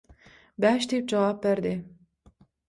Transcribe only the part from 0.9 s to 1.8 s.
diýip jogap berdi.